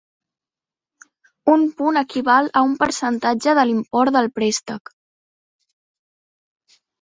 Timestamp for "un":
1.55-1.65, 2.69-2.73